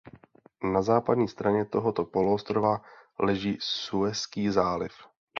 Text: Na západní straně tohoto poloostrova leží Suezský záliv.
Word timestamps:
Na 0.63 0.81
západní 0.81 1.27
straně 1.27 1.65
tohoto 1.65 2.05
poloostrova 2.05 2.81
leží 3.19 3.57
Suezský 3.61 4.49
záliv. 4.49 4.93